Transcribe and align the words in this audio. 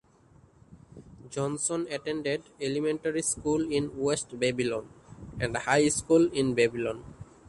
Johnson 1.29 1.85
attended 1.91 2.41
elementary 2.59 3.21
school 3.21 3.71
in 3.71 3.95
West 3.99 4.39
Babylon 4.39 4.89
and 5.39 5.55
high 5.55 5.89
school 5.89 6.27
in 6.33 6.55
Babylon. 6.55 7.03